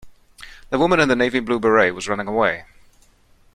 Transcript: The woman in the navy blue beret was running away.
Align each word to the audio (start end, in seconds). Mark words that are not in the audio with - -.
The 0.71 0.79
woman 0.79 0.99
in 0.99 1.09
the 1.09 1.15
navy 1.15 1.39
blue 1.41 1.59
beret 1.59 1.93
was 1.93 2.07
running 2.07 2.27
away. 2.27 2.65